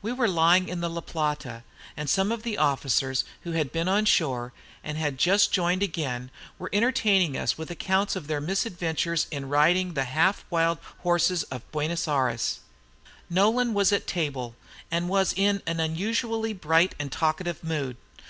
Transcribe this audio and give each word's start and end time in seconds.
We 0.00 0.10
were 0.10 0.26
lying 0.26 0.70
in 0.70 0.80
the 0.80 0.88
La 0.88 1.02
Plata, 1.02 1.62
and 1.98 2.08
some 2.08 2.32
of 2.32 2.44
the 2.44 2.56
officers, 2.56 3.24
who 3.42 3.52
had 3.52 3.72
been 3.72 3.88
on 3.88 4.06
shore 4.06 4.54
and 4.82 4.96
had 4.96 5.18
just 5.18 5.52
joined 5.52 5.82
again, 5.82 6.30
were 6.58 6.70
entertaining 6.72 7.36
us 7.36 7.58
with 7.58 7.70
accounts 7.70 8.16
of 8.16 8.26
their 8.26 8.40
misadventures 8.40 9.26
in 9.30 9.50
riding 9.50 9.92
the 9.92 10.04
half 10.04 10.46
wild 10.48 10.78
horses 11.00 11.42
of 11.52 11.70
Buenos 11.72 12.08
Ayres. 12.08 12.60
Nolan 13.28 13.74
was 13.74 13.92
at 13.92 14.06
table, 14.06 14.56
and 14.90 15.10
was 15.10 15.34
in 15.36 15.60
an 15.66 15.78
unusually 15.78 16.54
bright 16.54 16.94
and 16.98 17.12
talkative 17.12 17.62
mood. 17.62 17.98